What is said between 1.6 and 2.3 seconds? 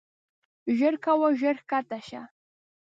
کښته شه.